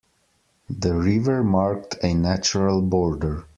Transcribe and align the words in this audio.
The 0.71 0.95
river 0.95 1.43
marked 1.43 1.97
a 2.03 2.15
natural 2.15 2.81
border. 2.81 3.45